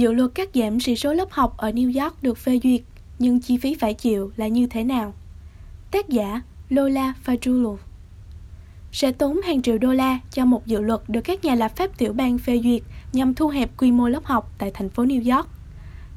Dự 0.00 0.12
luật 0.12 0.30
cắt 0.34 0.48
giảm 0.54 0.80
sĩ 0.80 0.96
số 0.96 1.14
lớp 1.14 1.30
học 1.30 1.56
ở 1.56 1.70
New 1.70 2.02
York 2.02 2.22
được 2.22 2.38
phê 2.38 2.60
duyệt, 2.62 2.80
nhưng 3.18 3.40
chi 3.40 3.56
phí 3.56 3.74
phải 3.74 3.94
chịu 3.94 4.32
là 4.36 4.48
như 4.48 4.66
thế 4.66 4.84
nào? 4.84 5.14
Tác 5.90 6.08
giả 6.08 6.40
Lola 6.70 7.14
Fajulu 7.24 7.76
Sẽ 8.92 9.12
tốn 9.12 9.40
hàng 9.42 9.62
triệu 9.62 9.78
đô 9.78 9.92
la 9.92 10.18
cho 10.30 10.44
một 10.44 10.66
dự 10.66 10.80
luật 10.80 11.00
được 11.08 11.20
các 11.20 11.44
nhà 11.44 11.54
lập 11.54 11.76
pháp 11.76 11.98
tiểu 11.98 12.12
bang 12.12 12.38
phê 12.38 12.60
duyệt 12.64 12.82
nhằm 13.12 13.34
thu 13.34 13.48
hẹp 13.48 13.70
quy 13.78 13.92
mô 13.92 14.08
lớp 14.08 14.24
học 14.24 14.52
tại 14.58 14.70
thành 14.74 14.88
phố 14.88 15.04
New 15.04 15.36
York. 15.36 15.48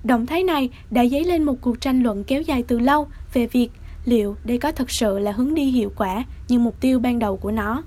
Động 0.04 0.26
thái 0.26 0.44
này 0.44 0.70
đã 0.92 1.06
dấy 1.06 1.24
lên 1.24 1.44
một 1.44 1.56
cuộc 1.62 1.82
tranh 1.82 2.04
luận 2.04 2.24
kéo 2.24 2.42
dài 2.42 2.64
từ 2.68 2.80
lâu 2.80 3.08
về 3.34 3.48
việc 3.48 3.70
liệu 4.06 4.36
đây 4.44 4.58
có 4.58 4.72
thực 4.72 4.92
sự 4.92 5.20
là 5.20 5.32
hướng 5.32 5.56
đi 5.56 5.66
hiệu 5.66 5.92
quả 5.96 6.24
như 6.48 6.60
mục 6.60 6.82
tiêu 6.82 7.00
ban 7.00 7.20
đầu 7.20 7.38
của 7.38 7.52
nó. 7.52 7.84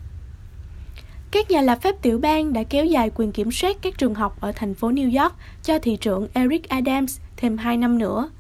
Các 1.36 1.50
nhà 1.50 1.60
lập 1.60 1.78
pháp 1.82 2.02
tiểu 2.02 2.18
bang 2.18 2.52
đã 2.52 2.62
kéo 2.62 2.84
dài 2.84 3.10
quyền 3.14 3.32
kiểm 3.32 3.52
soát 3.52 3.76
các 3.82 3.98
trường 3.98 4.14
học 4.14 4.40
ở 4.40 4.52
thành 4.52 4.74
phố 4.74 4.90
New 4.90 5.22
York 5.22 5.34
cho 5.62 5.78
thị 5.78 5.96
trưởng 5.96 6.28
Eric 6.32 6.68
Adams 6.68 7.18
thêm 7.36 7.58
2 7.58 7.76
năm 7.76 7.98
nữa, 7.98 8.30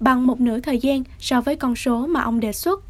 bằng 0.00 0.26
một 0.26 0.40
nửa 0.40 0.60
thời 0.60 0.78
gian 0.78 1.02
so 1.18 1.40
với 1.40 1.56
con 1.56 1.76
số 1.76 2.06
mà 2.06 2.20
ông 2.20 2.40
đề 2.40 2.52
xuất. 2.52 2.82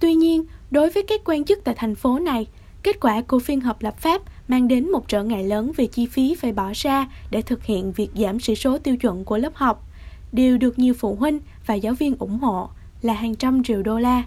Tuy 0.00 0.14
nhiên, 0.14 0.44
đối 0.70 0.90
với 0.90 1.02
các 1.02 1.20
quan 1.24 1.44
chức 1.44 1.58
tại 1.64 1.74
thành 1.78 1.94
phố 1.94 2.18
này, 2.18 2.46
kết 2.82 3.00
quả 3.00 3.22
của 3.22 3.38
phiên 3.38 3.60
họp 3.60 3.82
lập 3.82 3.98
pháp 3.98 4.22
mang 4.48 4.68
đến 4.68 4.92
một 4.92 5.08
trở 5.08 5.22
ngại 5.22 5.44
lớn 5.44 5.72
về 5.76 5.86
chi 5.86 6.06
phí 6.06 6.34
phải 6.34 6.52
bỏ 6.52 6.72
ra 6.74 7.06
để 7.30 7.42
thực 7.42 7.64
hiện 7.64 7.92
việc 7.92 8.08
giảm 8.14 8.40
sĩ 8.40 8.54
số 8.54 8.78
tiêu 8.78 8.96
chuẩn 8.96 9.24
của 9.24 9.38
lớp 9.38 9.54
học, 9.54 9.84
đều 10.32 10.58
được 10.58 10.78
nhiều 10.78 10.94
phụ 10.94 11.14
huynh 11.14 11.38
và 11.66 11.74
giáo 11.74 11.94
viên 11.94 12.16
ủng 12.18 12.38
hộ 12.38 12.68
là 13.02 13.14
hàng 13.14 13.34
trăm 13.34 13.64
triệu 13.64 13.82
đô 13.82 13.98
la. 13.98 14.22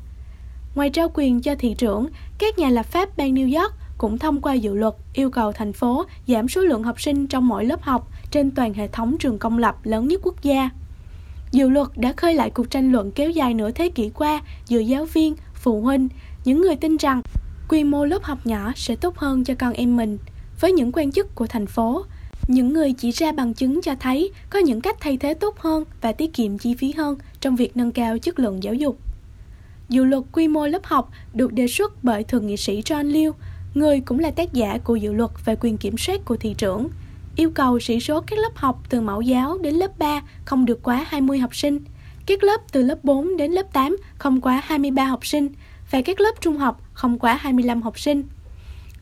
Ngoài 0.76 0.90
trao 0.90 1.12
quyền 1.14 1.42
cho 1.42 1.56
thị 1.56 1.76
trưởng, 1.78 2.08
các 2.38 2.60
nhà 2.60 2.70
lập 2.70 2.86
pháp 2.86 3.18
bang 3.18 3.36
New 3.36 3.62
York 3.62 3.79
cũng 4.00 4.18
thông 4.18 4.42
qua 4.42 4.54
dự 4.54 4.74
luật 4.74 4.94
yêu 5.14 5.30
cầu 5.30 5.52
thành 5.52 5.74
phố 5.74 6.06
giảm 6.28 6.50
số 6.50 6.62
lượng 6.62 6.84
học 6.84 7.02
sinh 7.02 7.28
trong 7.28 7.48
mỗi 7.48 7.66
lớp 7.66 7.82
học 7.82 8.12
trên 8.32 8.52
toàn 8.52 8.74
hệ 8.74 8.88
thống 8.88 9.18
trường 9.20 9.40
công 9.40 9.58
lập 9.58 9.76
lớn 9.84 10.08
nhất 10.08 10.22
quốc 10.24 10.42
gia. 10.42 10.70
Dự 11.52 11.70
luật 11.70 11.88
đã 11.96 12.14
khơi 12.18 12.34
lại 12.34 12.50
cuộc 12.50 12.70
tranh 12.70 12.92
luận 12.92 13.12
kéo 13.12 13.30
dài 13.30 13.54
nửa 13.54 13.72
thế 13.72 13.90
kỷ 13.90 14.10
qua 14.10 14.42
giữa 14.68 14.80
giáo 14.80 15.06
viên, 15.06 15.36
phụ 15.54 15.82
huynh, 15.82 16.08
những 16.46 16.62
người 16.62 16.76
tin 16.76 16.98
rằng 16.98 17.22
quy 17.70 17.84
mô 17.84 18.06
lớp 18.06 18.24
học 18.24 18.46
nhỏ 18.46 18.72
sẽ 18.76 18.96
tốt 18.96 19.18
hơn 19.18 19.44
cho 19.44 19.54
con 19.60 19.74
em 19.74 19.98
mình. 19.98 20.18
Với 20.60 20.72
những 20.72 20.92
quan 20.92 21.12
chức 21.12 21.36
của 21.36 21.48
thành 21.48 21.68
phố, 21.68 22.06
những 22.48 22.74
người 22.74 22.94
chỉ 22.94 23.12
ra 23.12 23.32
bằng 23.32 23.54
chứng 23.54 23.82
cho 23.82 23.96
thấy 24.00 24.32
có 24.50 24.60
những 24.60 24.82
cách 24.82 24.98
thay 25.00 25.18
thế 25.18 25.34
tốt 25.34 25.60
hơn 25.60 25.84
và 26.02 26.12
tiết 26.12 26.34
kiệm 26.34 26.58
chi 26.58 26.74
phí 26.74 26.92
hơn 26.92 27.18
trong 27.40 27.56
việc 27.56 27.78
nâng 27.78 27.92
cao 27.92 28.18
chất 28.18 28.40
lượng 28.40 28.64
giáo 28.64 28.74
dục. 28.74 28.98
Dự 29.90 30.04
luật 30.04 30.24
quy 30.32 30.48
mô 30.48 30.68
lớp 30.68 30.84
học 30.84 31.12
được 31.34 31.54
đề 31.54 31.68
xuất 31.68 32.04
bởi 32.04 32.24
Thượng 32.24 32.48
nghị 32.48 32.58
sĩ 32.58 32.82
John 32.82 33.04
Liu, 33.04 33.34
người 33.74 34.00
cũng 34.00 34.20
là 34.20 34.32
tác 34.32 34.54
giả 34.54 34.78
của 34.84 34.96
dự 34.96 35.14
luật 35.14 35.32
về 35.46 35.56
quyền 35.62 35.78
kiểm 35.78 35.98
soát 35.98 36.26
của 36.26 36.38
thị 36.38 36.56
trưởng, 36.58 36.90
yêu 37.36 37.52
cầu 37.52 37.80
sĩ 37.80 38.00
số 38.00 38.22
các 38.22 38.40
lớp 38.40 38.52
học 38.56 38.82
từ 38.90 39.02
mẫu 39.02 39.22
giáo 39.22 39.58
đến 39.58 39.76
lớp 39.76 40.00
3 40.00 40.22
không 40.46 40.66
được 40.66 40.84
quá 40.84 41.06
20 41.08 41.40
học 41.40 41.56
sinh, 41.56 41.80
các 42.26 42.44
lớp 42.44 42.62
từ 42.72 42.82
lớp 42.84 43.04
4 43.04 43.38
đến 43.38 43.52
lớp 43.52 43.74
8 43.74 43.98
không 44.18 44.42
quá 44.42 44.62
23 44.66 45.04
học 45.04 45.26
sinh 45.26 45.48
và 45.92 46.02
các 46.02 46.20
lớp 46.20 46.32
trung 46.42 46.58
học 46.58 46.82
không 46.94 47.20
quá 47.20 47.38
25 47.42 47.82
học 47.82 48.00
sinh. 48.00 48.24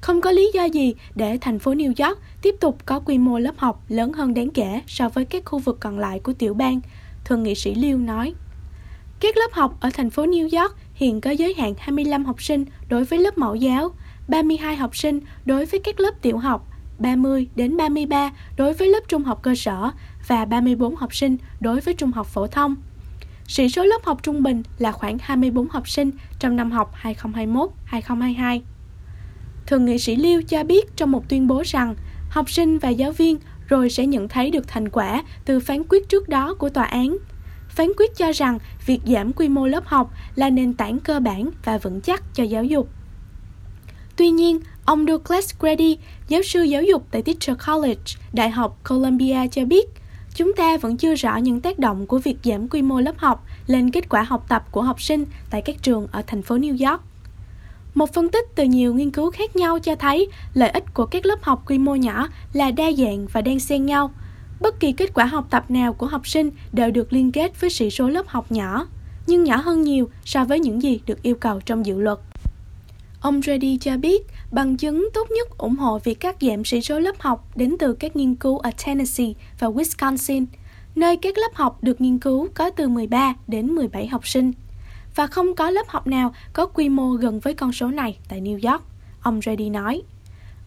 Không 0.02 0.22
có 0.22 0.32
lý 0.32 0.52
do 0.54 0.64
gì 0.64 0.96
để 1.16 1.38
thành 1.42 1.60
phố 1.60 1.74
New 1.74 2.08
York 2.08 2.20
tiếp 2.42 2.56
tục 2.60 2.78
có 2.86 3.00
quy 3.00 3.18
mô 3.18 3.40
lớp 3.40 3.58
học 3.58 3.84
lớn 3.90 4.14
hơn 4.14 4.34
đáng 4.34 4.50
kể 4.50 4.82
so 4.88 5.10
với 5.10 5.26
các 5.26 5.46
khu 5.46 5.60
vực 5.60 5.78
còn 5.80 6.00
lại 6.00 6.20
của 6.20 6.34
tiểu 6.34 6.54
bang, 6.54 6.80
Thượng 7.26 7.44
nghị 7.44 7.56
sĩ 7.56 7.76
Liêu 7.76 7.98
nói. 7.98 8.34
Các 9.20 9.38
lớp 9.38 9.52
học 9.52 9.78
ở 9.80 9.90
thành 9.94 10.10
phố 10.10 10.26
New 10.26 10.62
York 10.62 10.76
hiện 10.94 11.22
có 11.22 11.32
giới 11.32 11.54
hạn 11.54 11.74
25 11.78 12.26
học 12.26 12.42
sinh 12.42 12.66
đối 12.90 13.04
với 13.04 13.20
lớp 13.20 13.38
mẫu 13.38 13.56
giáo, 13.56 13.92
32 14.28 14.76
học 14.76 14.98
sinh 14.98 15.20
đối 15.46 15.66
với 15.66 15.80
các 15.80 16.00
lớp 16.00 16.12
tiểu 16.22 16.38
học, 16.38 16.68
30 17.00 17.48
đến 17.56 17.78
33 17.78 18.32
đối 18.58 18.74
với 18.74 18.90
lớp 18.90 19.00
trung 19.08 19.24
học 19.24 19.40
cơ 19.42 19.56
sở 19.56 19.92
và 20.28 20.46
34 20.46 20.96
học 20.96 21.16
sinh 21.16 21.38
đối 21.60 21.80
với 21.80 21.94
trung 21.94 22.12
học 22.12 22.28
phổ 22.28 22.48
thông. 22.48 22.76
Sĩ 23.48 23.70
số 23.70 23.84
lớp 23.84 24.04
học 24.04 24.24
trung 24.24 24.44
bình 24.44 24.64
là 24.78 24.92
khoảng 24.92 25.18
24 25.22 25.70
học 25.70 25.90
sinh 25.90 26.12
trong 26.40 26.56
năm 26.56 26.72
học 26.72 26.94
2021-2022. 27.92 28.60
Thượng 29.68 29.86
nghị 29.86 30.00
sĩ 30.00 30.16
Liêu 30.16 30.42
cho 30.42 30.64
biết 30.64 30.96
trong 30.96 31.12
một 31.12 31.30
tuyên 31.30 31.48
bố 31.48 31.64
rằng 31.66 31.96
học 32.30 32.50
sinh 32.50 32.78
và 32.78 32.90
giáo 32.90 33.12
viên 33.12 33.38
rồi 33.68 33.90
sẽ 33.90 34.06
nhận 34.06 34.28
thấy 34.28 34.52
được 34.52 34.68
thành 34.68 34.90
quả 34.90 35.24
từ 35.46 35.60
phán 35.60 35.84
quyết 35.90 36.10
trước 36.10 36.30
đó 36.30 36.54
của 36.54 36.70
tòa 36.70 36.84
án. 36.84 37.18
Phán 37.70 37.88
quyết 37.98 38.16
cho 38.16 38.32
rằng 38.32 38.60
việc 38.86 39.00
giảm 39.06 39.34
quy 39.34 39.50
mô 39.50 39.68
lớp 39.68 39.86
học 39.86 40.12
là 40.36 40.50
nền 40.50 40.74
tảng 40.74 41.00
cơ 41.00 41.20
bản 41.20 41.50
và 41.64 41.78
vững 41.78 42.02
chắc 42.02 42.24
cho 42.34 42.44
giáo 42.44 42.64
dục. 42.64 42.90
Tuy 44.18 44.30
nhiên, 44.30 44.60
ông 44.86 45.06
Douglas 45.08 45.54
Grady, 45.60 45.98
giáo 46.28 46.42
sư 46.44 46.64
giáo 46.64 46.84
dục 46.84 47.08
tại 47.12 47.22
Teacher 47.22 47.58
College, 47.68 48.02
Đại 48.34 48.50
học 48.50 48.80
Columbia 48.90 49.48
cho 49.52 49.66
biết, 49.66 49.90
chúng 50.36 50.54
ta 50.54 50.78
vẫn 50.78 50.98
chưa 50.98 51.16
rõ 51.16 51.38
những 51.38 51.62
tác 51.62 51.80
động 51.80 52.06
của 52.06 52.20
việc 52.20 52.36
giảm 52.44 52.68
quy 52.68 52.82
mô 52.82 53.00
lớp 53.00 53.18
học 53.18 53.46
lên 53.68 53.92
kết 53.92 54.10
quả 54.10 54.24
học 54.24 54.46
tập 54.50 54.66
của 54.72 54.82
học 54.82 55.02
sinh 55.02 55.26
tại 55.50 55.62
các 55.62 55.76
trường 55.82 56.08
ở 56.12 56.22
thành 56.28 56.42
phố 56.42 56.58
New 56.58 56.90
York. 56.90 57.02
Một 57.94 58.14
phân 58.14 58.30
tích 58.30 58.46
từ 58.56 58.64
nhiều 58.64 58.94
nghiên 58.94 59.12
cứu 59.12 59.32
khác 59.32 59.56
nhau 59.56 59.80
cho 59.80 59.96
thấy 59.96 60.28
lợi 60.54 60.70
ích 60.70 60.94
của 60.94 61.06
các 61.06 61.26
lớp 61.26 61.40
học 61.42 61.64
quy 61.68 61.78
mô 61.78 61.96
nhỏ 61.96 62.28
là 62.54 62.72
đa 62.72 62.92
dạng 62.92 63.28
và 63.32 63.42
đan 63.42 63.60
xen 63.60 63.86
nhau. 63.86 64.12
Bất 64.62 64.80
kỳ 64.80 64.92
kết 64.92 65.14
quả 65.14 65.26
học 65.26 65.48
tập 65.50 65.72
nào 65.72 65.94
của 65.94 66.08
học 66.08 66.28
sinh 66.28 66.50
đều 66.74 66.92
được 66.92 67.14
liên 67.14 67.32
kết 67.32 67.62
với 67.62 67.70
sĩ 67.70 67.90
số 67.90 68.10
lớp 68.10 68.28
học 68.28 68.52
nhỏ, 68.52 68.88
nhưng 69.28 69.44
nhỏ 69.44 69.56
hơn 69.56 69.82
nhiều 69.82 70.10
so 70.26 70.44
với 70.44 70.60
những 70.60 70.82
gì 70.82 71.00
được 71.06 71.22
yêu 71.22 71.36
cầu 71.36 71.60
trong 71.66 71.86
dự 71.86 72.00
luật. 72.00 72.20
Ông 73.22 73.42
Reddy 73.42 73.78
cho 73.78 73.98
biết, 73.98 74.28
bằng 74.52 74.78
chứng 74.78 75.10
tốt 75.14 75.32
nhất 75.32 75.58
ủng 75.58 75.76
hộ 75.76 76.00
việc 76.00 76.20
cắt 76.20 76.36
giảm 76.42 76.66
sĩ 76.66 76.82
số 76.82 77.00
lớp 77.00 77.16
học 77.20 77.48
đến 77.56 77.76
từ 77.80 77.94
các 77.94 78.16
nghiên 78.16 78.36
cứu 78.36 78.58
ở 78.58 78.72
Tennessee 78.86 79.34
và 79.60 79.68
Wisconsin, 79.68 80.46
nơi 80.96 81.18
các 81.18 81.38
lớp 81.38 81.50
học 81.54 81.84
được 81.84 82.02
nghiên 82.02 82.20
cứu 82.20 82.48
có 82.54 82.70
từ 82.70 82.88
13 82.88 83.34
đến 83.48 83.68
17 83.68 84.08
học 84.08 84.28
sinh 84.28 84.52
và 85.16 85.28
không 85.28 85.56
có 85.56 85.70
lớp 85.70 85.88
học 85.88 86.08
nào 86.08 86.34
có 86.54 86.66
quy 86.66 86.90
mô 86.90 87.12
gần 87.12 87.40
với 87.40 87.54
con 87.54 87.72
số 87.72 87.88
này 87.88 88.18
tại 88.30 88.42
New 88.42 88.72
York, 88.72 88.84
ông 89.22 89.42
Reddy 89.42 89.70
nói. 89.70 90.02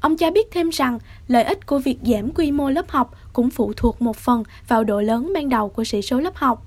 Ông 0.00 0.16
cho 0.16 0.30
biết 0.30 0.48
thêm 0.50 0.70
rằng 0.70 0.98
lợi 1.28 1.44
ích 1.44 1.66
của 1.66 1.78
việc 1.78 1.98
giảm 2.02 2.30
quy 2.34 2.52
mô 2.52 2.70
lớp 2.70 2.90
học 2.90 3.14
cũng 3.32 3.50
phụ 3.50 3.72
thuộc 3.76 4.02
một 4.02 4.16
phần 4.16 4.42
vào 4.68 4.84
độ 4.84 5.00
lớn 5.00 5.30
ban 5.34 5.48
đầu 5.48 5.68
của 5.68 5.84
sĩ 5.84 6.02
số 6.02 6.20
lớp 6.20 6.36
học. 6.36 6.66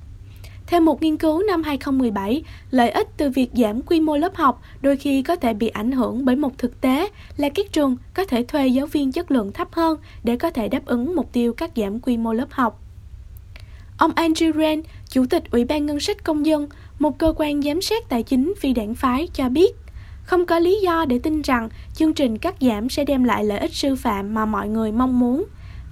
Theo 0.68 0.82
một 0.82 1.02
nghiên 1.02 1.18
cứu 1.18 1.44
năm 1.44 1.64
2017, 1.64 2.44
lợi 2.72 2.90
ích 2.90 3.08
từ 3.18 3.30
việc 3.30 3.50
giảm 3.54 3.82
quy 3.82 4.00
mô 4.00 4.18
lớp 4.18 4.36
học 4.36 4.62
đôi 4.82 4.98
khi 4.98 5.22
có 5.22 5.36
thể 5.36 5.54
bị 5.54 5.68
ảnh 5.68 5.92
hưởng 5.92 6.26
bởi 6.26 6.36
một 6.36 6.58
thực 6.58 6.82
tế 6.82 7.10
là 7.38 7.50
các 7.50 7.72
trường 7.72 7.96
có 8.14 8.26
thể 8.26 8.44
thuê 8.44 8.68
giáo 8.68 8.86
viên 8.86 9.12
chất 9.12 9.32
lượng 9.32 9.52
thấp 9.52 9.68
hơn 9.72 9.98
để 10.24 10.38
có 10.38 10.50
thể 10.50 10.68
đáp 10.68 10.86
ứng 10.86 11.16
mục 11.16 11.30
tiêu 11.32 11.54
cắt 11.54 11.72
giảm 11.76 12.00
quy 12.00 12.18
mô 12.18 12.34
lớp 12.34 12.48
học. 12.52 12.80
Ông 13.98 14.12
Andrew 14.12 14.58
Ren, 14.58 14.82
Chủ 15.10 15.26
tịch 15.30 15.44
Ủy 15.52 15.66
ban 15.66 15.86
Ngân 15.86 16.00
sách 16.00 16.24
Công 16.24 16.46
dân, 16.46 16.68
một 17.00 17.18
cơ 17.18 17.34
quan 17.38 17.62
giám 17.62 17.82
sát 17.82 18.10
tài 18.10 18.24
chính 18.24 18.54
phi 18.58 18.74
đảng 18.74 18.96
phái 18.96 19.28
cho 19.34 19.50
biết 19.50 19.76
không 20.24 20.46
có 20.46 20.60
lý 20.60 20.82
do 20.82 21.06
để 21.06 21.20
tin 21.20 21.42
rằng 21.42 21.70
chương 21.96 22.14
trình 22.14 22.38
cắt 22.38 22.56
giảm 22.62 22.90
sẽ 22.90 23.06
đem 23.06 23.24
lại 23.24 23.44
lợi 23.44 23.60
ích 23.60 23.74
sư 23.74 23.96
phạm 23.96 24.34
mà 24.34 24.46
mọi 24.46 24.68
người 24.68 24.92
mong 24.92 25.20
muốn 25.20 25.46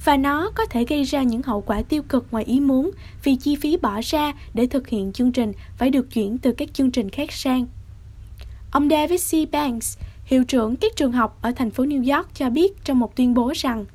và 0.06 0.18
nó 0.18 0.52
có 0.56 0.66
thể 0.66 0.86
gây 0.86 1.04
ra 1.04 1.24
những 1.24 1.42
hậu 1.42 1.62
quả 1.62 1.82
tiêu 1.82 2.04
cực 2.10 2.26
ngoài 2.32 2.44
ý 2.44 2.60
muốn 2.60 2.92
vì 3.24 3.36
chi 3.36 3.56
phí 3.56 3.78
bỏ 3.78 4.00
ra 4.04 4.34
để 4.54 4.68
thực 4.68 4.88
hiện 4.88 5.14
chương 5.14 5.32
trình 5.32 5.52
phải 5.78 5.90
được 5.90 6.14
chuyển 6.14 6.38
từ 6.38 6.52
các 6.52 6.74
chương 6.74 6.92
trình 6.92 7.10
khác 7.10 7.32
sang. 7.32 7.66
Ông 8.72 8.90
David 8.90 9.36
C. 9.36 9.52
Banks, 9.52 9.98
hiệu 10.26 10.44
trưởng 10.44 10.76
các 10.76 10.96
trường 10.96 11.12
học 11.12 11.38
ở 11.42 11.52
thành 11.52 11.72
phố 11.72 11.84
New 11.84 12.16
York 12.16 12.36
cho 12.36 12.50
biết 12.50 12.84
trong 12.84 13.00
một 13.00 13.16
tuyên 13.16 13.34
bố 13.34 13.52
rằng 13.56 13.86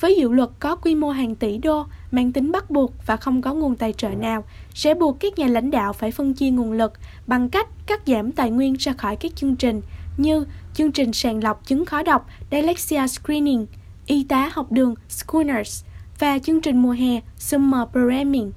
với 0.00 0.16
dự 0.16 0.28
luật 0.28 0.50
có 0.58 0.76
quy 0.76 0.94
mô 0.94 1.10
hàng 1.10 1.34
tỷ 1.34 1.58
đô, 1.58 1.86
mang 2.10 2.32
tính 2.32 2.52
bắt 2.52 2.70
buộc 2.70 2.92
và 3.06 3.16
không 3.16 3.42
có 3.42 3.54
nguồn 3.54 3.76
tài 3.76 3.92
trợ 3.92 4.08
nào, 4.08 4.44
sẽ 4.74 4.94
buộc 4.94 5.20
các 5.20 5.38
nhà 5.38 5.46
lãnh 5.46 5.70
đạo 5.70 5.92
phải 5.92 6.10
phân 6.10 6.34
chia 6.34 6.50
nguồn 6.50 6.72
lực 6.72 6.92
bằng 7.26 7.48
cách 7.48 7.68
cắt 7.86 8.00
giảm 8.06 8.32
tài 8.32 8.50
nguyên 8.50 8.74
ra 8.78 8.92
khỏi 8.92 9.16
các 9.16 9.36
chương 9.36 9.56
trình 9.56 9.80
như 10.16 10.44
chương 10.74 10.92
trình 10.92 11.12
sàng 11.12 11.42
lọc 11.44 11.66
chứng 11.66 11.84
khó 11.84 12.02
đọc 12.02 12.26
Dyslexia 12.50 13.06
Screening, 13.06 13.66
y 14.10 14.24
tá 14.24 14.50
học 14.52 14.72
đường 14.72 14.94
Schooners 15.08 15.84
và 16.18 16.38
chương 16.38 16.60
trình 16.60 16.82
mùa 16.82 16.90
hè 16.90 17.20
Summer 17.36 17.80
Programming. 17.92 18.52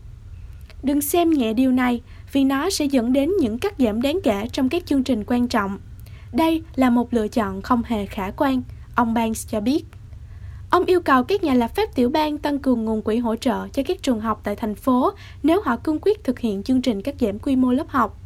Đừng 0.84 1.02
xem 1.02 1.30
nhẹ 1.30 1.54
điều 1.54 1.72
này 1.72 2.02
vì 2.32 2.44
nó 2.44 2.70
sẽ 2.70 2.86
dẫn 2.86 3.14
đến 3.14 3.32
những 3.40 3.60
cắt 3.60 3.74
giảm 3.78 4.02
đáng 4.02 4.20
kể 4.24 4.48
trong 4.52 4.70
các 4.70 4.86
chương 4.86 5.04
trình 5.04 5.24
quan 5.28 5.48
trọng. 5.48 5.78
Đây 6.32 6.62
là 6.76 6.90
một 6.90 7.14
lựa 7.14 7.28
chọn 7.28 7.62
không 7.62 7.84
hề 7.86 8.06
khả 8.06 8.32
quan, 8.38 8.62
ông 8.96 9.14
Banks 9.14 9.48
cho 9.50 9.60
biết. 9.60 9.86
Ông 10.70 10.86
yêu 10.86 11.02
cầu 11.02 11.24
các 11.24 11.44
nhà 11.44 11.54
lập 11.54 11.76
pháp 11.76 11.96
tiểu 11.96 12.10
bang 12.10 12.38
tăng 12.38 12.60
cường 12.60 12.86
nguồn 12.86 13.02
quỹ 13.02 13.18
hỗ 13.18 13.36
trợ 13.36 13.68
cho 13.68 13.84
các 13.86 14.04
trường 14.04 14.22
học 14.22 14.42
tại 14.44 14.56
thành 14.56 14.76
phố 14.76 15.12
nếu 15.44 15.62
họ 15.62 15.78
cương 15.78 16.00
quyết 16.02 16.24
thực 16.24 16.40
hiện 16.40 16.64
chương 16.64 16.82
trình 16.82 17.02
cắt 17.02 17.16
giảm 17.20 17.40
quy 17.40 17.56
mô 17.56 17.72
lớp 17.72 17.90
học. 17.90 18.20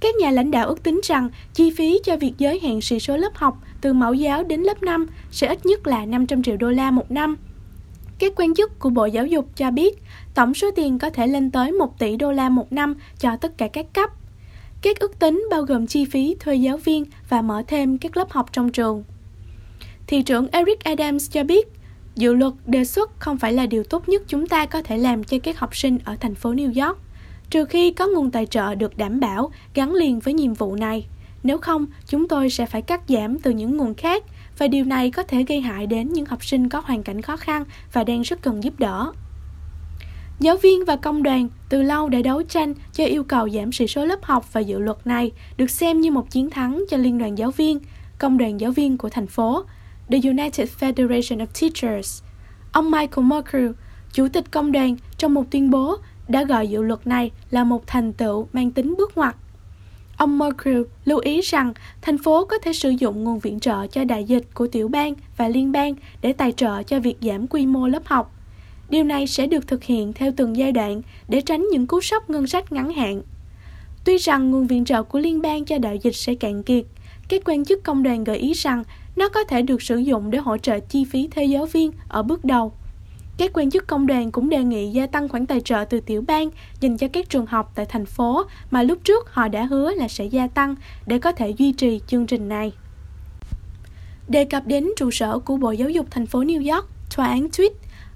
Các 0.00 0.14
nhà 0.16 0.30
lãnh 0.30 0.50
đạo 0.50 0.66
ước 0.66 0.82
tính 0.82 1.00
rằng 1.04 1.30
chi 1.54 1.70
phí 1.70 2.00
cho 2.04 2.16
việc 2.16 2.32
giới 2.38 2.60
hạn 2.60 2.80
sĩ 2.80 3.00
số 3.00 3.16
lớp 3.16 3.34
học 3.34 3.58
từ 3.82 3.92
mẫu 3.92 4.14
giáo 4.14 4.44
đến 4.44 4.60
lớp 4.60 4.82
5 4.82 5.06
sẽ 5.30 5.46
ít 5.46 5.66
nhất 5.66 5.86
là 5.86 6.06
500 6.06 6.42
triệu 6.42 6.56
đô 6.56 6.70
la 6.70 6.90
một 6.90 7.10
năm. 7.10 7.36
Các 8.18 8.32
quan 8.36 8.54
chức 8.54 8.78
của 8.78 8.90
Bộ 8.90 9.06
Giáo 9.06 9.26
dục 9.26 9.48
cho 9.56 9.70
biết 9.70 10.02
tổng 10.34 10.54
số 10.54 10.70
tiền 10.76 10.98
có 10.98 11.10
thể 11.10 11.26
lên 11.26 11.50
tới 11.50 11.72
1 11.72 11.98
tỷ 11.98 12.16
đô 12.16 12.32
la 12.32 12.48
một 12.48 12.72
năm 12.72 12.94
cho 13.18 13.36
tất 13.36 13.58
cả 13.58 13.68
các 13.68 13.86
cấp. 13.92 14.10
Các 14.82 14.98
ước 14.98 15.18
tính 15.18 15.46
bao 15.50 15.62
gồm 15.62 15.86
chi 15.86 16.04
phí 16.04 16.36
thuê 16.40 16.54
giáo 16.54 16.76
viên 16.76 17.04
và 17.28 17.42
mở 17.42 17.62
thêm 17.66 17.98
các 17.98 18.16
lớp 18.16 18.30
học 18.30 18.52
trong 18.52 18.72
trường. 18.72 19.04
Thị 20.06 20.22
trưởng 20.22 20.48
Eric 20.48 20.84
Adams 20.84 21.30
cho 21.30 21.44
biết, 21.44 21.68
Dự 22.16 22.34
luật 22.34 22.52
đề 22.66 22.84
xuất 22.84 23.10
không 23.18 23.38
phải 23.38 23.52
là 23.52 23.66
điều 23.66 23.84
tốt 23.84 24.08
nhất 24.08 24.22
chúng 24.28 24.46
ta 24.46 24.66
có 24.66 24.82
thể 24.82 24.98
làm 24.98 25.24
cho 25.24 25.38
các 25.42 25.58
học 25.58 25.76
sinh 25.76 25.98
ở 26.04 26.16
thành 26.20 26.34
phố 26.34 26.52
New 26.52 26.86
York, 26.86 26.98
trừ 27.50 27.64
khi 27.64 27.90
có 27.92 28.06
nguồn 28.06 28.30
tài 28.30 28.46
trợ 28.46 28.74
được 28.74 28.96
đảm 28.96 29.20
bảo 29.20 29.50
gắn 29.74 29.94
liền 29.94 30.20
với 30.20 30.34
nhiệm 30.34 30.54
vụ 30.54 30.74
này. 30.74 31.06
Nếu 31.42 31.58
không, 31.58 31.86
chúng 32.06 32.28
tôi 32.28 32.50
sẽ 32.50 32.66
phải 32.66 32.82
cắt 32.82 33.00
giảm 33.08 33.38
từ 33.38 33.50
những 33.50 33.76
nguồn 33.76 33.94
khác 33.94 34.24
và 34.58 34.68
điều 34.68 34.84
này 34.84 35.10
có 35.10 35.22
thể 35.22 35.42
gây 35.42 35.60
hại 35.60 35.86
đến 35.86 36.12
những 36.12 36.26
học 36.26 36.44
sinh 36.44 36.68
có 36.68 36.82
hoàn 36.84 37.02
cảnh 37.02 37.22
khó 37.22 37.36
khăn 37.36 37.64
và 37.92 38.04
đang 38.04 38.22
rất 38.22 38.42
cần 38.42 38.64
giúp 38.64 38.74
đỡ. 38.78 39.12
Giáo 40.40 40.56
viên 40.56 40.84
và 40.84 40.96
công 40.96 41.22
đoàn 41.22 41.48
từ 41.68 41.82
lâu 41.82 42.08
đã 42.08 42.18
đấu 42.22 42.42
tranh 42.42 42.74
cho 42.92 43.04
yêu 43.04 43.24
cầu 43.24 43.50
giảm 43.50 43.72
sĩ 43.72 43.86
số 43.86 44.04
lớp 44.04 44.22
học 44.22 44.52
và 44.52 44.60
dự 44.60 44.78
luật 44.78 45.06
này 45.06 45.32
được 45.56 45.70
xem 45.70 46.00
như 46.00 46.10
một 46.10 46.30
chiến 46.30 46.50
thắng 46.50 46.84
cho 46.90 46.96
Liên 46.96 47.18
đoàn 47.18 47.38
giáo 47.38 47.50
viên, 47.50 47.78
công 48.18 48.38
đoàn 48.38 48.60
giáo 48.60 48.70
viên 48.70 48.98
của 48.98 49.08
thành 49.08 49.26
phố, 49.26 49.64
The 50.10 50.18
United 50.24 50.68
Federation 50.80 51.46
of 51.46 51.46
Teachers. 51.60 52.22
Ông 52.72 52.90
Michael 52.90 53.26
Merkel, 53.26 53.70
chủ 54.12 54.28
tịch 54.28 54.50
công 54.50 54.72
đoàn, 54.72 54.96
trong 55.18 55.34
một 55.34 55.50
tuyên 55.50 55.70
bố 55.70 55.96
đã 56.28 56.44
gọi 56.44 56.68
dự 56.68 56.82
luật 56.82 57.06
này 57.06 57.30
là 57.50 57.64
một 57.64 57.86
thành 57.86 58.12
tựu 58.12 58.48
mang 58.52 58.70
tính 58.70 58.94
bước 58.98 59.16
ngoặt. 59.16 59.36
Ông 60.16 60.38
Merkel 60.38 60.82
lưu 61.04 61.18
ý 61.18 61.40
rằng 61.40 61.72
thành 62.02 62.18
phố 62.18 62.44
có 62.44 62.58
thể 62.58 62.72
sử 62.72 62.90
dụng 62.90 63.24
nguồn 63.24 63.38
viện 63.38 63.60
trợ 63.60 63.86
cho 63.86 64.04
đại 64.04 64.24
dịch 64.24 64.44
của 64.54 64.66
tiểu 64.66 64.88
bang 64.88 65.14
và 65.36 65.48
liên 65.48 65.72
bang 65.72 65.94
để 66.22 66.32
tài 66.32 66.52
trợ 66.52 66.82
cho 66.82 67.00
việc 67.00 67.16
giảm 67.20 67.46
quy 67.46 67.66
mô 67.66 67.86
lớp 67.86 68.02
học. 68.04 68.34
Điều 68.90 69.04
này 69.04 69.26
sẽ 69.26 69.46
được 69.46 69.68
thực 69.68 69.84
hiện 69.84 70.12
theo 70.12 70.32
từng 70.36 70.56
giai 70.56 70.72
đoạn 70.72 71.02
để 71.28 71.40
tránh 71.40 71.66
những 71.72 71.86
cú 71.86 72.00
sốc 72.00 72.30
ngân 72.30 72.46
sách 72.46 72.72
ngắn 72.72 72.92
hạn. 72.92 73.22
Tuy 74.04 74.16
rằng 74.16 74.50
nguồn 74.50 74.66
viện 74.66 74.84
trợ 74.84 75.02
của 75.02 75.18
liên 75.18 75.42
bang 75.42 75.64
cho 75.64 75.78
đại 75.78 75.98
dịch 76.02 76.16
sẽ 76.16 76.34
cạn 76.34 76.62
kiệt, 76.62 76.84
các 77.28 77.42
quan 77.44 77.64
chức 77.64 77.84
công 77.84 78.02
đoàn 78.02 78.24
gợi 78.24 78.36
ý 78.36 78.52
rằng 78.52 78.84
nó 79.16 79.28
có 79.28 79.44
thể 79.44 79.62
được 79.62 79.82
sử 79.82 79.96
dụng 79.96 80.30
để 80.30 80.38
hỗ 80.38 80.58
trợ 80.58 80.78
chi 80.80 81.04
phí 81.04 81.28
thuê 81.28 81.44
giáo 81.44 81.66
viên 81.66 81.90
ở 82.08 82.22
bước 82.22 82.44
đầu. 82.44 82.72
Các 83.38 83.50
quan 83.54 83.70
chức 83.70 83.86
công 83.86 84.06
đoàn 84.06 84.30
cũng 84.30 84.48
đề 84.48 84.64
nghị 84.64 84.90
gia 84.90 85.06
tăng 85.06 85.28
khoản 85.28 85.46
tài 85.46 85.60
trợ 85.60 85.84
từ 85.90 86.00
tiểu 86.00 86.24
bang 86.26 86.50
dành 86.80 86.96
cho 86.98 87.08
các 87.12 87.30
trường 87.30 87.46
học 87.46 87.72
tại 87.74 87.86
thành 87.86 88.06
phố 88.06 88.42
mà 88.70 88.82
lúc 88.82 88.98
trước 89.04 89.30
họ 89.30 89.48
đã 89.48 89.64
hứa 89.64 89.94
là 89.94 90.08
sẽ 90.08 90.24
gia 90.24 90.46
tăng 90.46 90.74
để 91.06 91.18
có 91.18 91.32
thể 91.32 91.50
duy 91.50 91.72
trì 91.72 92.00
chương 92.06 92.26
trình 92.26 92.48
này. 92.48 92.72
Đề 94.28 94.44
cập 94.44 94.66
đến 94.66 94.88
trụ 94.96 95.10
sở 95.10 95.38
của 95.38 95.56
Bộ 95.56 95.70
Giáo 95.70 95.90
dục 95.90 96.06
thành 96.10 96.26
phố 96.26 96.42
New 96.42 96.74
York, 96.74 96.88
tòa 97.16 97.26
án 97.26 97.48
tweet, 97.48 97.70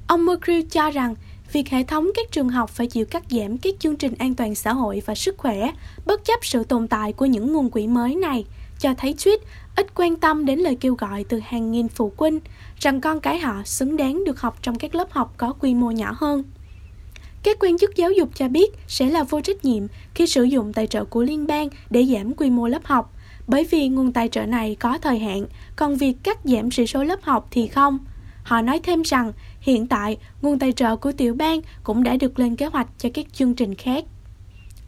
ông 0.06 0.26
McGrew 0.26 0.62
cho 0.70 0.90
rằng 0.90 1.14
việc 1.52 1.68
hệ 1.68 1.82
thống 1.82 2.10
các 2.14 2.32
trường 2.32 2.48
học 2.48 2.70
phải 2.70 2.86
chịu 2.86 3.06
cắt 3.06 3.22
giảm 3.30 3.58
các 3.58 3.74
chương 3.78 3.96
trình 3.96 4.14
an 4.18 4.34
toàn 4.34 4.54
xã 4.54 4.72
hội 4.72 5.02
và 5.06 5.14
sức 5.14 5.38
khỏe, 5.38 5.70
bất 6.06 6.24
chấp 6.24 6.44
sự 6.44 6.64
tồn 6.64 6.88
tại 6.88 7.12
của 7.12 7.26
những 7.26 7.52
nguồn 7.52 7.70
quỹ 7.70 7.86
mới 7.86 8.14
này, 8.14 8.44
cho 8.78 8.94
thấy 8.94 9.14
tweet 9.18 9.38
ít 9.76 9.86
quan 9.94 10.16
tâm 10.16 10.44
đến 10.44 10.58
lời 10.58 10.76
kêu 10.80 10.94
gọi 10.94 11.24
từ 11.24 11.40
hàng 11.44 11.72
nghìn 11.72 11.88
phụ 11.88 12.12
huynh 12.16 12.40
rằng 12.76 13.00
con 13.00 13.20
cái 13.20 13.38
họ 13.38 13.62
xứng 13.64 13.96
đáng 13.96 14.24
được 14.24 14.40
học 14.40 14.58
trong 14.62 14.78
các 14.78 14.94
lớp 14.94 15.10
học 15.10 15.34
có 15.36 15.52
quy 15.52 15.74
mô 15.74 15.90
nhỏ 15.90 16.14
hơn. 16.16 16.42
Các 17.42 17.56
quan 17.60 17.78
chức 17.78 17.96
giáo 17.96 18.10
dục 18.10 18.28
cho 18.34 18.48
biết 18.48 18.74
sẽ 18.88 19.10
là 19.10 19.22
vô 19.22 19.40
trách 19.40 19.64
nhiệm 19.64 19.82
khi 20.14 20.26
sử 20.26 20.42
dụng 20.42 20.72
tài 20.72 20.86
trợ 20.86 21.04
của 21.04 21.22
liên 21.22 21.46
bang 21.46 21.68
để 21.90 22.04
giảm 22.04 22.34
quy 22.34 22.50
mô 22.50 22.68
lớp 22.68 22.84
học, 22.84 23.12
bởi 23.46 23.66
vì 23.70 23.88
nguồn 23.88 24.12
tài 24.12 24.28
trợ 24.28 24.46
này 24.46 24.76
có 24.80 24.98
thời 24.98 25.18
hạn, 25.18 25.46
còn 25.76 25.96
việc 25.96 26.14
cắt 26.22 26.38
giảm 26.44 26.70
sĩ 26.70 26.86
số 26.86 27.04
lớp 27.04 27.22
học 27.22 27.48
thì 27.50 27.66
không. 27.66 27.98
Họ 28.42 28.60
nói 28.60 28.80
thêm 28.82 29.02
rằng 29.02 29.32
hiện 29.60 29.86
tại 29.86 30.16
nguồn 30.42 30.58
tài 30.58 30.72
trợ 30.72 30.96
của 30.96 31.12
tiểu 31.12 31.34
bang 31.34 31.60
cũng 31.82 32.02
đã 32.02 32.16
được 32.16 32.38
lên 32.38 32.56
kế 32.56 32.66
hoạch 32.66 32.88
cho 32.98 33.08
các 33.14 33.26
chương 33.32 33.54
trình 33.54 33.74
khác. 33.74 34.04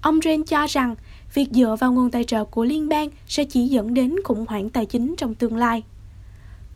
Ông 0.00 0.20
Ren 0.24 0.44
cho 0.44 0.66
rằng 0.66 0.94
việc 1.34 1.48
dựa 1.52 1.76
vào 1.80 1.92
nguồn 1.92 2.10
tài 2.10 2.24
trợ 2.24 2.44
của 2.44 2.64
liên 2.64 2.88
bang 2.88 3.08
sẽ 3.26 3.44
chỉ 3.44 3.66
dẫn 3.66 3.94
đến 3.94 4.16
khủng 4.24 4.44
hoảng 4.48 4.70
tài 4.70 4.86
chính 4.86 5.14
trong 5.18 5.34
tương 5.34 5.56
lai. 5.56 5.82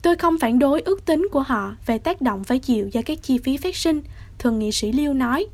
Tôi 0.02 0.16
không 0.16 0.38
phản 0.38 0.58
đối 0.58 0.80
ước 0.80 1.04
tính 1.04 1.28
của 1.32 1.42
họ 1.42 1.74
về 1.86 1.98
tác 1.98 2.22
động 2.22 2.44
phải 2.44 2.58
chịu 2.58 2.88
do 2.88 3.00
các 3.06 3.22
chi 3.22 3.38
phí 3.38 3.56
phát 3.56 3.76
sinh, 3.76 4.02
thượng 4.38 4.58
nghị 4.58 4.72
sĩ 4.72 4.92
Liêu 4.92 5.14
nói. 5.14 5.46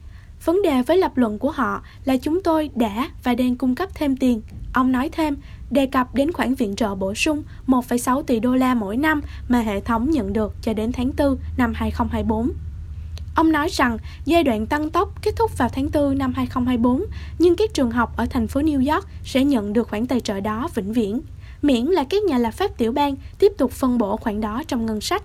Vấn 0.44 0.62
đề 0.62 0.82
với 0.82 0.98
lập 0.98 1.18
luận 1.18 1.38
của 1.38 1.50
họ 1.50 1.82
là 2.04 2.16
chúng 2.16 2.42
tôi 2.42 2.70
đã 2.74 3.10
và 3.24 3.34
đang 3.34 3.56
cung 3.56 3.74
cấp 3.74 3.88
thêm 3.94 4.16
tiền. 4.16 4.42
Ông 4.72 4.92
nói 4.92 5.08
thêm, 5.12 5.36
đề 5.70 5.86
cập 5.86 6.14
đến 6.14 6.32
khoản 6.32 6.54
viện 6.54 6.76
trợ 6.76 6.94
bổ 6.94 7.14
sung 7.14 7.42
1,6 7.66 8.22
tỷ 8.22 8.40
đô 8.40 8.54
la 8.54 8.74
mỗi 8.74 8.96
năm 8.96 9.20
mà 9.48 9.60
hệ 9.60 9.80
thống 9.80 10.10
nhận 10.10 10.32
được 10.32 10.54
cho 10.62 10.72
đến 10.72 10.92
tháng 10.92 11.10
4 11.18 11.36
năm 11.58 11.72
2024. 11.74 12.52
Ông 13.38 13.52
nói 13.52 13.68
rằng 13.68 13.98
giai 14.24 14.42
đoạn 14.42 14.66
tăng 14.66 14.90
tốc 14.90 15.22
kết 15.22 15.36
thúc 15.36 15.58
vào 15.58 15.68
tháng 15.68 15.88
4 15.94 16.18
năm 16.18 16.32
2024, 16.36 17.04
nhưng 17.38 17.56
các 17.56 17.74
trường 17.74 17.90
học 17.90 18.16
ở 18.16 18.26
thành 18.30 18.48
phố 18.48 18.60
New 18.60 18.94
York 18.94 19.06
sẽ 19.24 19.44
nhận 19.44 19.72
được 19.72 19.88
khoản 19.88 20.06
tài 20.06 20.20
trợ 20.20 20.40
đó 20.40 20.68
vĩnh 20.74 20.92
viễn, 20.92 21.20
miễn 21.62 21.84
là 21.84 22.04
các 22.04 22.22
nhà 22.22 22.38
lập 22.38 22.50
pháp 22.50 22.78
tiểu 22.78 22.92
bang 22.92 23.16
tiếp 23.38 23.52
tục 23.58 23.70
phân 23.70 23.98
bổ 23.98 24.16
khoản 24.16 24.40
đó 24.40 24.62
trong 24.68 24.86
ngân 24.86 25.00
sách. 25.00 25.22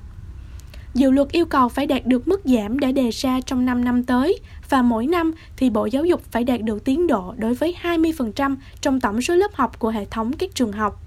Dự 0.93 1.11
luật 1.11 1.31
yêu 1.31 1.45
cầu 1.45 1.69
phải 1.69 1.87
đạt 1.87 2.05
được 2.05 2.27
mức 2.27 2.41
giảm 2.45 2.79
đã 2.79 2.91
đề 2.91 3.09
ra 3.09 3.41
trong 3.41 3.65
5 3.65 3.85
năm 3.85 4.03
tới 4.03 4.39
và 4.69 4.81
mỗi 4.81 5.07
năm 5.07 5.31
thì 5.57 5.69
Bộ 5.69 5.85
Giáo 5.85 6.05
dục 6.05 6.21
phải 6.31 6.43
đạt 6.43 6.61
được 6.61 6.83
tiến 6.83 7.07
độ 7.07 7.33
đối 7.37 7.53
với 7.53 7.75
20% 7.81 8.55
trong 8.81 8.99
tổng 8.99 9.21
số 9.21 9.35
lớp 9.35 9.53
học 9.53 9.79
của 9.79 9.89
hệ 9.89 10.05
thống 10.05 10.33
các 10.33 10.55
trường 10.55 10.71
học. 10.71 11.01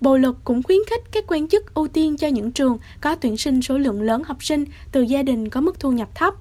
Bộ 0.00 0.16
luật 0.16 0.34
cũng 0.44 0.62
khuyến 0.62 0.78
khích 0.86 1.02
các 1.12 1.24
quan 1.28 1.48
chức 1.48 1.74
ưu 1.74 1.88
tiên 1.88 2.16
cho 2.16 2.28
những 2.28 2.52
trường 2.52 2.78
có 3.00 3.14
tuyển 3.14 3.36
sinh 3.36 3.62
số 3.62 3.78
lượng 3.78 4.02
lớn 4.02 4.22
học 4.24 4.44
sinh 4.44 4.64
từ 4.92 5.02
gia 5.02 5.22
đình 5.22 5.48
có 5.48 5.60
mức 5.60 5.80
thu 5.80 5.92
nhập 5.92 6.08
thấp. 6.14 6.34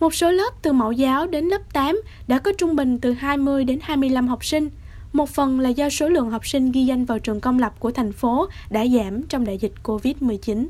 Một 0.00 0.14
số 0.14 0.30
lớp 0.30 0.50
từ 0.62 0.72
mẫu 0.72 0.92
giáo 0.92 1.26
đến 1.26 1.44
lớp 1.44 1.72
8 1.72 2.00
đã 2.28 2.38
có 2.38 2.52
trung 2.58 2.76
bình 2.76 2.98
từ 2.98 3.12
20 3.12 3.64
đến 3.64 3.78
25 3.82 4.28
học 4.28 4.44
sinh. 4.44 4.68
Một 5.12 5.28
phần 5.28 5.60
là 5.60 5.68
do 5.68 5.90
số 5.90 6.08
lượng 6.08 6.30
học 6.30 6.46
sinh 6.46 6.72
ghi 6.72 6.84
danh 6.84 7.04
vào 7.04 7.18
trường 7.18 7.40
công 7.40 7.58
lập 7.58 7.74
của 7.78 7.90
thành 7.90 8.12
phố 8.12 8.48
đã 8.70 8.86
giảm 8.86 9.22
trong 9.22 9.44
đại 9.44 9.58
dịch 9.58 9.72
Covid-19. 9.84 10.66